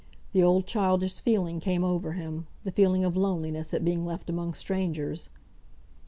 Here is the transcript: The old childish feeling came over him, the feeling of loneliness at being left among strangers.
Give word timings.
The 0.33 0.41
old 0.41 0.65
childish 0.65 1.21
feeling 1.21 1.59
came 1.59 1.83
over 1.83 2.13
him, 2.13 2.47
the 2.63 2.71
feeling 2.71 3.05
of 3.05 3.15
loneliness 3.15 3.71
at 3.71 3.85
being 3.85 4.03
left 4.03 4.31
among 4.31 4.55
strangers. 4.55 5.29